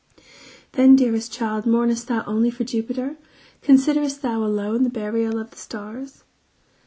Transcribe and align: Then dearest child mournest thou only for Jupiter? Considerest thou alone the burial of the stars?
Then 0.71 0.95
dearest 0.95 1.31
child 1.31 1.67
mournest 1.67 2.07
thou 2.07 2.23
only 2.25 2.49
for 2.49 2.63
Jupiter? 2.63 3.17
Considerest 3.61 4.23
thou 4.23 4.43
alone 4.43 4.81
the 4.81 4.89
burial 4.89 5.37
of 5.37 5.51
the 5.51 5.57
stars? 5.57 6.23